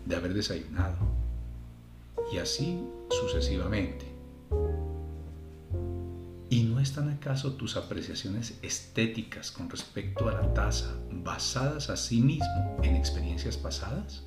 [0.06, 0.98] de haber desayunado,
[2.32, 2.80] y así
[3.10, 4.11] sucesivamente.
[6.50, 12.20] ¿Y no están acaso tus apreciaciones estéticas con respecto a la taza basadas a sí
[12.20, 14.24] mismo en experiencias pasadas?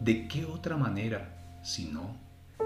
[0.00, 2.16] ¿De qué otra manera, si no,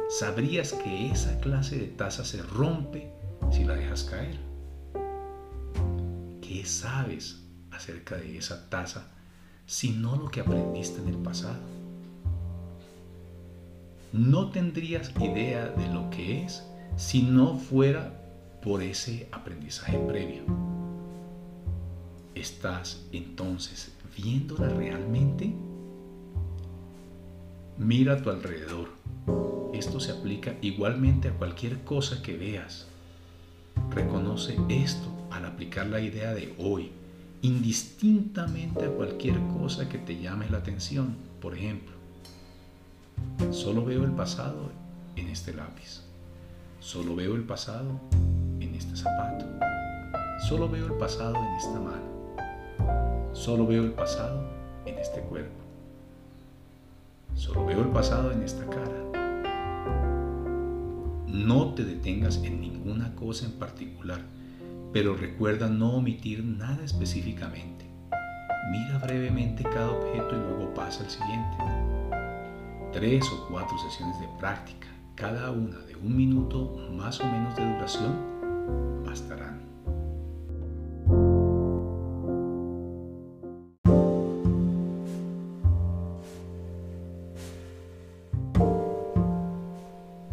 [0.09, 3.13] sabrías que esa clase de taza se rompe
[3.51, 4.39] si la dejas caer.
[6.41, 9.09] ¿Qué sabes acerca de esa taza
[9.67, 11.59] si no lo que aprendiste en el pasado?
[14.17, 18.23] No tendrías idea de lo que es si no fuera
[18.63, 20.43] por ese aprendizaje previo.
[22.35, 25.55] ¿Estás entonces viéndola realmente?
[27.79, 28.89] Mira a tu alrededor
[29.79, 32.87] esto se aplica igualmente a cualquier cosa que veas.
[33.91, 36.91] Reconoce esto al aplicar la idea de hoy,
[37.43, 41.17] indistintamente a cualquier cosa que te llame la atención.
[41.41, 41.96] Por ejemplo,
[43.51, 44.71] solo veo el pasado
[45.17, 46.03] en este lápiz.
[46.81, 48.01] Solo veo el pasado
[48.61, 49.45] en este zapato.
[50.49, 53.33] Solo veo el pasado en esta mano.
[53.33, 54.49] Solo veo el pasado
[54.85, 55.61] en este cuerpo.
[57.35, 59.07] Solo veo el pasado en esta cara.
[61.27, 64.21] No te detengas en ninguna cosa en particular,
[64.93, 67.85] pero recuerda no omitir nada específicamente.
[68.71, 71.57] Mira brevemente cada objeto y luego pasa al siguiente.
[72.93, 77.65] Tres o cuatro sesiones de práctica, cada una de un minuto más o menos de
[77.65, 79.61] duración, bastarán.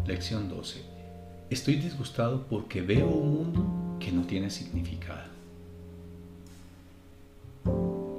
[0.06, 0.82] Lección 12.
[1.50, 5.34] Estoy disgustado porque veo un mundo que no tiene significado.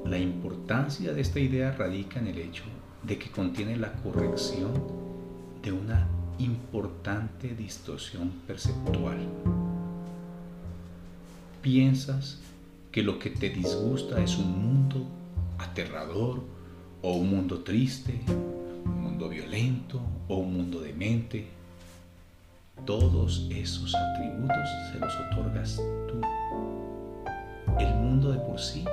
[0.06, 2.64] La importancia de esta idea radica en el hecho
[3.06, 4.72] de que contiene la corrección
[5.62, 6.08] de una
[6.40, 9.18] importante distorsión perceptual.
[11.62, 12.40] Piensas
[12.92, 15.06] que lo que te disgusta es un mundo
[15.58, 16.42] aterrador
[17.02, 18.20] o un mundo triste,
[18.86, 21.48] un mundo violento o un mundo demente.
[22.86, 25.76] Todos esos atributos se los otorgas
[26.08, 26.22] tú.
[27.80, 28.84] El mundo de por sí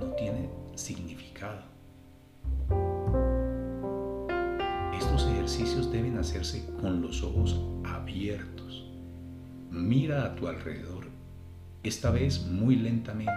[0.00, 1.72] no tiene significado.
[5.42, 8.88] Deben hacerse con los ojos abiertos.
[9.70, 11.06] Mira a tu alrededor,
[11.82, 13.32] esta vez muy lentamente.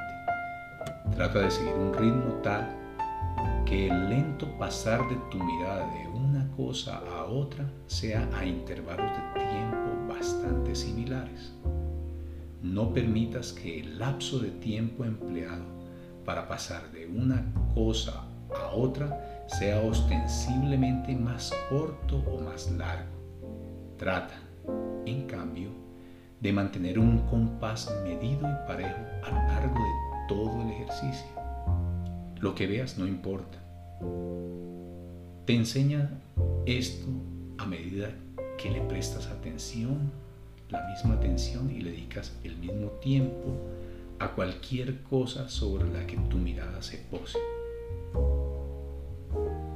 [1.16, 2.74] Trata de seguir un ritmo tal
[3.66, 9.12] que el lento pasar de tu mirada de una cosa a otra sea a intervalos
[9.34, 11.54] de tiempo bastante similares.
[12.62, 15.66] No permitas que el lapso de tiempo empleado
[16.24, 18.26] para pasar de una cosa
[18.56, 23.16] a otra sea ostensiblemente más corto o más largo.
[23.98, 24.36] Trata,
[25.06, 25.70] en cambio,
[26.42, 31.28] de mantener un compás medido y parejo a lo largo de todo el ejercicio.
[32.40, 33.58] Lo que veas no importa.
[35.46, 36.10] Te enseña
[36.66, 37.08] esto
[37.58, 38.10] a medida
[38.58, 40.12] que le prestas atención,
[40.70, 43.56] la misma atención y le dedicas el mismo tiempo
[44.20, 47.40] a cualquier cosa sobre la que tu mirada se pose.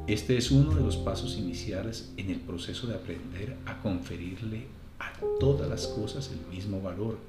[0.09, 4.65] Este es uno de los pasos iniciales en el proceso de aprender a conferirle
[4.97, 7.19] a todas las cosas el mismo valor.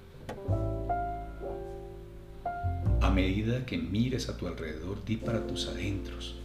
[3.02, 6.36] A medida que mires a tu alrededor, di para tus adentros.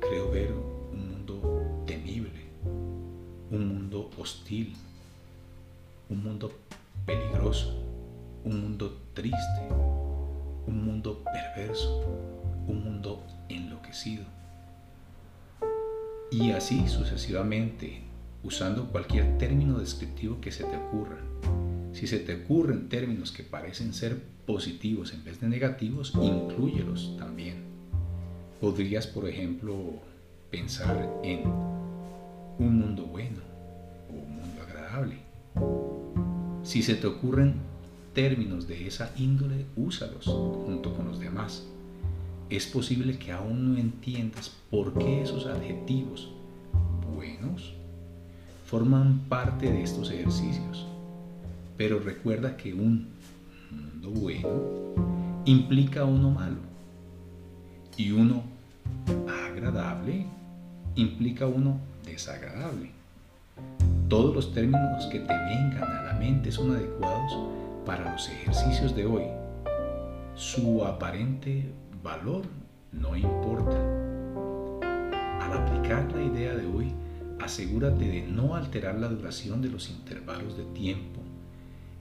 [0.00, 0.52] Creo ver
[0.92, 2.44] un mundo temible,
[3.50, 4.74] un mundo hostil,
[6.10, 6.52] un mundo
[7.06, 7.82] peligroso,
[8.44, 9.62] un mundo triste,
[10.66, 14.24] un mundo perverso, un mundo enloquecido.
[16.30, 18.02] Y así sucesivamente,
[18.42, 21.18] usando cualquier término descriptivo que se te ocurra.
[21.92, 27.64] Si se te ocurren términos que parecen ser positivos en vez de negativos, incluyelos también.
[28.60, 29.74] Podrías, por ejemplo,
[30.50, 31.46] pensar en
[32.58, 33.40] un mundo bueno
[34.10, 35.26] o un mundo agradable
[36.66, 37.54] si se te ocurren
[38.12, 41.64] términos de esa índole, úsalos junto con los demás.
[42.48, 46.30] Es posible que aún no entiendas por qué esos adjetivos
[47.12, 47.74] buenos
[48.64, 50.86] forman parte de estos ejercicios.
[51.76, 53.08] Pero recuerda que un
[53.70, 54.48] mundo bueno
[55.44, 56.58] implica uno malo
[57.96, 58.42] y uno
[59.44, 60.26] agradable
[60.94, 62.90] implica uno desagradable.
[64.08, 67.36] Todos los términos que te vengan a la mente son adecuados
[67.84, 69.24] para los ejercicios de hoy.
[70.34, 71.64] Su aparente
[72.06, 72.42] valor
[72.92, 73.76] no importa.
[75.40, 76.94] Al aplicar la idea de hoy,
[77.40, 81.20] asegúrate de no alterar la duración de los intervalos de tiempo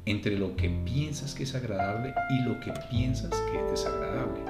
[0.05, 4.41] entre lo que piensas que es agradable y lo que piensas que es desagradable.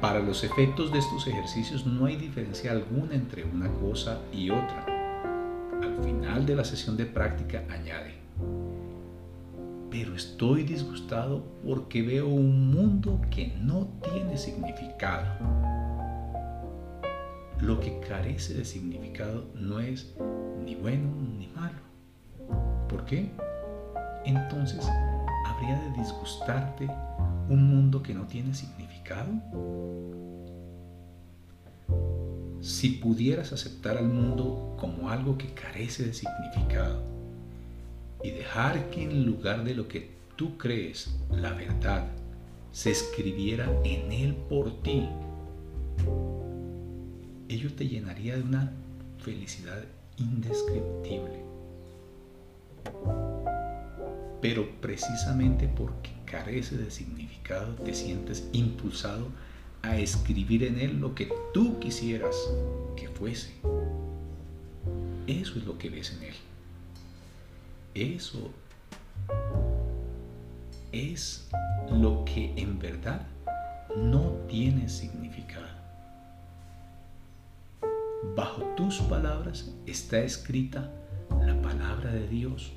[0.00, 4.86] Para los efectos de estos ejercicios no hay diferencia alguna entre una cosa y otra
[6.02, 8.17] final de la sesión de práctica añade,
[9.90, 15.26] pero estoy disgustado porque veo un mundo que no tiene significado.
[17.60, 20.14] Lo que carece de significado no es
[20.64, 21.08] ni bueno
[21.38, 21.80] ni malo.
[22.88, 23.30] ¿Por qué?
[24.24, 24.86] Entonces,
[25.46, 26.88] ¿habría de disgustarte
[27.48, 29.32] un mundo que no tiene significado?
[32.60, 37.17] si pudieras aceptar al mundo como algo que carece de significado
[38.22, 42.06] y dejar que en lugar de lo que tú crees, la verdad,
[42.72, 45.08] se escribiera en él por ti,
[47.48, 48.72] ello te llenaría de una
[49.18, 49.82] felicidad
[50.16, 51.42] indescriptible.
[54.40, 59.28] Pero precisamente porque carece de significado, te sientes impulsado
[59.82, 62.36] a escribir en él lo que tú quisieras
[62.96, 63.52] que fuese.
[65.26, 66.34] Eso es lo que ves en él.
[67.98, 68.52] Eso
[70.92, 71.48] es
[71.90, 73.26] lo que en verdad
[73.96, 75.66] no tiene significado.
[78.36, 80.88] Bajo tus palabras está escrita
[81.44, 82.72] la palabra de Dios.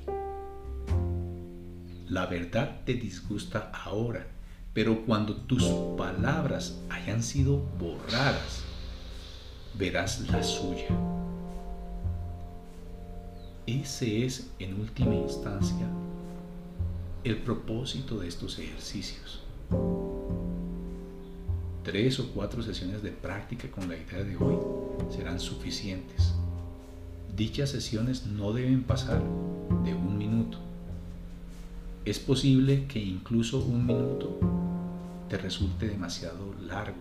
[2.08, 4.26] La verdad te disgusta ahora,
[4.74, 5.62] pero cuando tus
[5.96, 8.64] palabras hayan sido borradas,
[9.78, 10.88] verás la suya.
[13.66, 15.86] Ese es, en última instancia,
[17.22, 19.40] el propósito de estos ejercicios.
[21.84, 24.56] Tres o cuatro sesiones de práctica con la idea de hoy
[25.10, 26.34] serán suficientes.
[27.36, 29.22] Dichas sesiones no deben pasar
[29.84, 30.58] de un minuto.
[32.04, 34.40] Es posible que incluso un minuto
[35.28, 36.98] te resulte demasiado largo.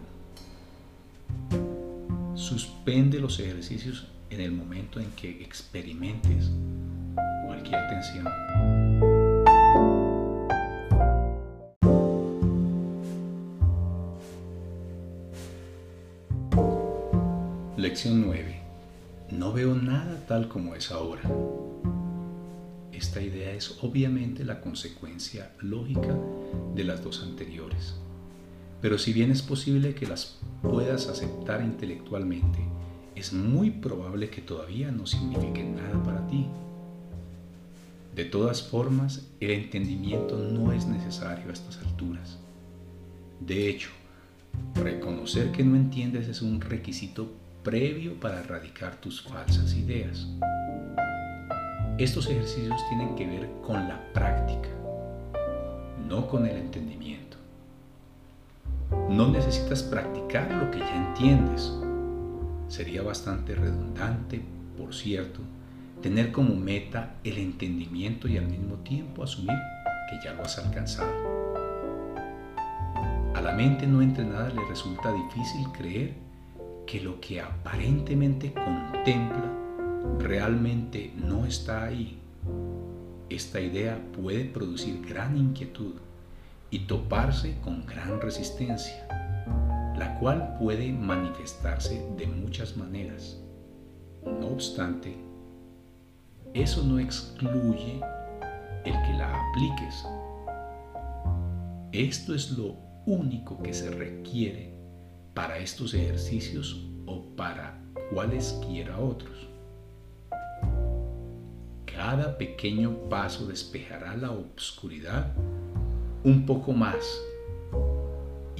[2.36, 6.49] Suspende los ejercicios en el momento en que experimentes
[7.45, 8.25] cualquier tensión.
[17.77, 18.59] Lección 9.
[19.32, 21.23] No veo nada tal como es ahora.
[22.93, 26.15] Esta idea es obviamente la consecuencia lógica
[26.73, 27.95] de las dos anteriores.
[28.82, 32.59] Pero si bien es posible que las puedas aceptar intelectualmente,
[33.22, 36.47] es muy probable que todavía no signifiquen nada para ti.
[38.15, 42.39] De todas formas, el entendimiento no es necesario a estas alturas.
[43.39, 43.91] De hecho,
[44.74, 47.32] reconocer que no entiendes es un requisito
[47.63, 50.28] previo para erradicar tus falsas ideas.
[51.99, 54.69] Estos ejercicios tienen que ver con la práctica,
[56.09, 57.38] no con el entendimiento.
[59.11, 61.72] No necesitas practicar lo que ya entiendes.
[62.72, 64.41] Sería bastante redundante,
[64.78, 65.41] por cierto,
[66.01, 69.57] tener como meta el entendimiento y al mismo tiempo asumir
[70.09, 71.11] que ya lo has alcanzado.
[73.36, 76.13] A la mente no entrenada le resulta difícil creer
[76.88, 79.51] que lo que aparentemente contempla
[80.19, 82.22] realmente no está ahí.
[83.30, 85.95] Esta idea puede producir gran inquietud
[86.69, 89.30] y toparse con gran resistencia,
[89.97, 93.41] la cual puede manifestarse de muchas maneras.
[94.23, 95.15] No obstante,
[96.53, 98.01] eso no excluye
[98.85, 100.05] el que la apliques.
[101.91, 102.75] Esto es lo
[103.05, 104.73] único que se requiere
[105.33, 107.81] para estos ejercicios o para
[108.13, 109.47] cualesquiera otros.
[111.85, 115.33] Cada pequeño paso despejará la obscuridad
[116.23, 117.21] un poco más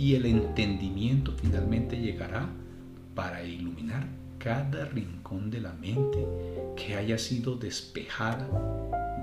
[0.02, 2.50] y el entendimiento finalmente llegará
[3.14, 4.08] para iluminar
[4.40, 6.26] cada rincón de la mente
[6.76, 8.48] que haya sido despejada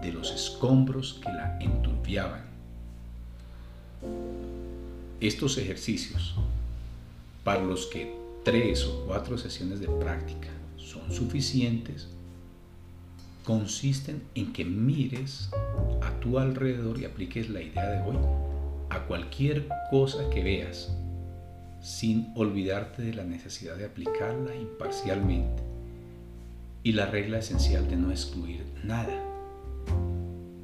[0.01, 2.45] de los escombros que la enturbiaban.
[5.20, 6.37] Estos ejercicios
[7.43, 8.14] para los que
[8.45, 12.07] tres o cuatro sesiones de práctica son suficientes,
[13.43, 15.51] consisten en que mires
[16.03, 18.16] a tu alrededor y apliques la idea de hoy
[18.91, 20.95] a cualquier cosa que veas,
[21.80, 25.62] sin olvidarte de la necesidad de aplicarla imparcialmente
[26.82, 29.22] y la regla esencial de no excluir nada.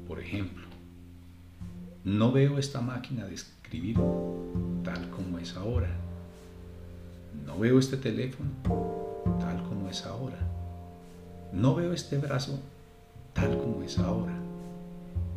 [0.07, 0.65] Por ejemplo,
[2.03, 3.97] no veo esta máquina de escribir
[4.83, 5.89] tal como es ahora
[7.43, 8.49] no veo este teléfono
[9.39, 10.37] tal como es ahora.
[11.51, 12.59] No veo este brazo
[13.33, 14.33] tal como es ahora.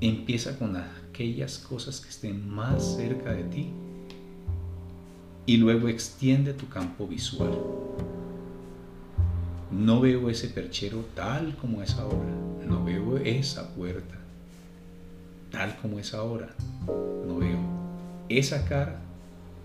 [0.00, 0.76] Empieza con
[1.18, 3.70] aquellas cosas que estén más cerca de ti
[5.46, 7.58] y luego extiende tu campo visual.
[9.72, 12.30] No veo ese perchero tal como es ahora.
[12.64, 14.14] No veo esa puerta
[15.50, 16.54] tal como es ahora.
[16.86, 17.58] No veo
[18.28, 19.00] esa cara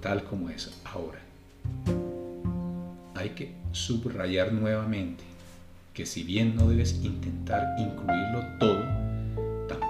[0.01, 1.20] tal como es ahora
[3.14, 5.24] hay que subrayar nuevamente
[5.93, 9.03] que si bien no debes intentar incluirlo todo,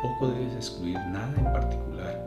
[0.04, 2.22] tampoco debes excluir nada en particular.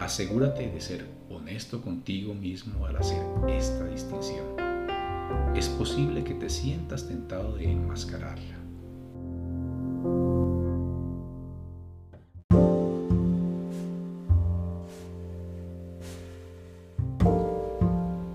[0.00, 4.44] Asegúrate de ser honesto contigo mismo al hacer esta distinción.
[5.54, 8.56] Es posible que te sientas tentado de enmascararla.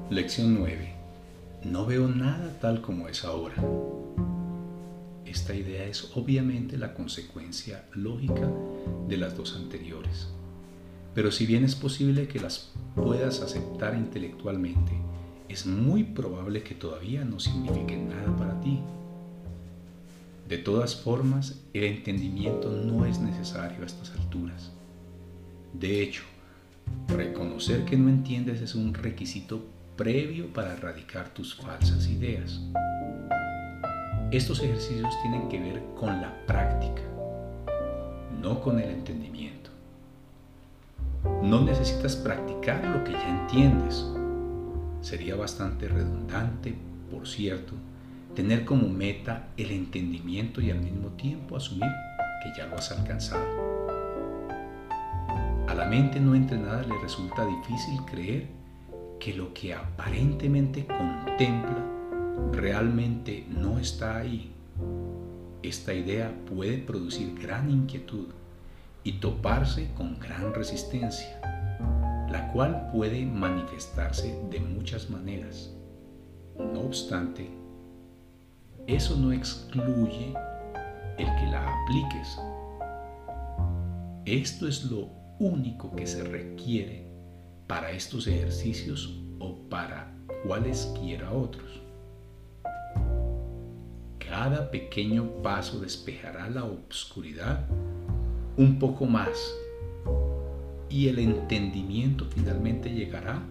[0.09, 0.93] Lección 9.
[1.65, 3.55] No veo nada tal como es ahora.
[5.35, 8.49] Esta idea es obviamente la consecuencia lógica
[9.09, 10.29] de las dos anteriores.
[11.13, 14.93] Pero si bien es posible que las puedas aceptar intelectualmente,
[15.49, 18.79] es muy probable que todavía no signifiquen nada para ti.
[20.47, 24.71] De todas formas, el entendimiento no es necesario a estas alturas.
[25.73, 26.23] De hecho,
[27.09, 29.65] reconocer que no entiendes es un requisito
[29.97, 32.61] previo para erradicar tus falsas ideas.
[34.31, 37.03] Estos ejercicios tienen que ver con la práctica,
[38.41, 39.69] no con el entendimiento.
[41.43, 44.03] No necesitas practicar lo que ya entiendes.
[45.01, 46.73] Sería bastante redundante,
[47.11, 47.73] por cierto,
[48.33, 51.91] tener como meta el entendimiento y al mismo tiempo asumir
[52.43, 53.45] que ya lo has alcanzado.
[55.67, 58.47] A la mente no entrenada le resulta difícil creer
[59.19, 61.94] que lo que aparentemente contempla
[62.51, 64.51] realmente no está ahí.
[65.63, 68.27] Esta idea puede producir gran inquietud
[69.03, 71.39] y toparse con gran resistencia,
[72.29, 75.73] la cual puede manifestarse de muchas maneras.
[76.57, 77.49] No obstante,
[78.87, 80.33] eso no excluye
[81.17, 82.39] el que la apliques.
[84.25, 85.09] Esto es lo
[85.39, 87.07] único que se requiere
[87.67, 90.15] para estos ejercicios o para
[90.45, 91.84] cualesquiera otros.
[94.37, 97.65] Cada pequeño paso despejará la obscuridad
[98.57, 99.55] un poco más
[100.89, 103.41] y el entendimiento finalmente llegará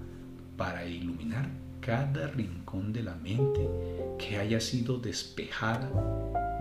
[0.59, 1.49] para iluminar
[1.80, 3.66] cada rincón de la mente
[4.18, 5.89] que haya sido despejada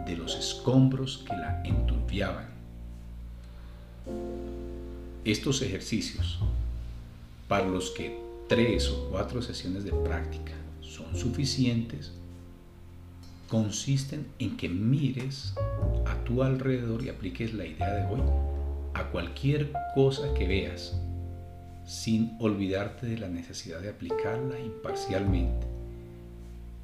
[0.06, 2.48] de los escombros que la enturbiaban.
[5.26, 6.40] Estos ejercicios,
[7.50, 8.18] para los que
[8.48, 12.14] tres o cuatro sesiones de práctica son suficientes,
[13.48, 15.54] consisten en que mires
[16.06, 18.22] a tu alrededor y apliques la idea de hoy
[18.94, 20.96] a cualquier cosa que veas
[21.86, 25.68] sin olvidarte de la necesidad de aplicarla imparcialmente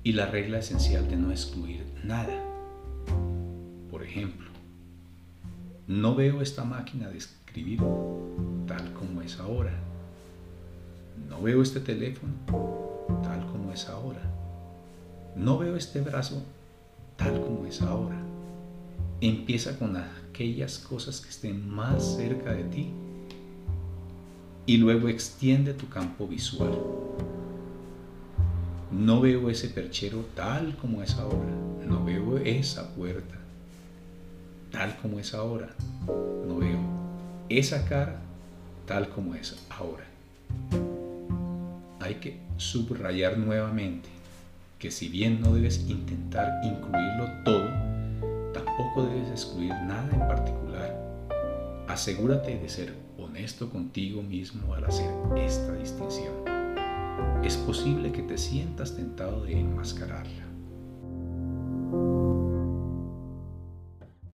[0.04, 2.44] y la regla esencial de no excluir nada.
[3.92, 4.50] Por ejemplo,
[5.88, 7.80] no veo esta máquina de escribir
[8.68, 9.74] tal como es ahora.
[11.28, 12.34] No veo este teléfono
[13.24, 14.22] tal como es ahora.
[15.36, 16.44] No veo este brazo
[17.16, 18.18] tal como es ahora.
[19.22, 22.92] Empieza con aquellas cosas que estén más cerca de ti
[24.66, 26.78] y luego extiende tu campo visual.
[28.92, 31.54] No veo ese perchero tal como es ahora.
[31.88, 33.36] No veo esa puerta
[34.72, 35.70] tal como es ahora.
[36.48, 36.80] No veo
[37.50, 38.22] esa cara
[38.86, 40.06] tal como es ahora.
[42.00, 44.10] Hay que subrayar nuevamente
[44.80, 47.68] que si bien no debes intentar incluirlo todo,
[48.54, 50.98] tampoco debes excluir nada en particular.
[51.90, 56.34] Asegúrate de ser honesto contigo mismo al hacer esta distinción.
[57.44, 60.46] Es posible que te sientas tentado de enmascararla.